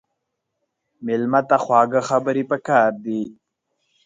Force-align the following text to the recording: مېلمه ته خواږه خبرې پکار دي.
مېلمه 1.05 1.41
ته 1.49 1.57
خواږه 1.63 2.01
خبرې 2.09 2.43
پکار 2.51 2.91
دي. 3.05 3.21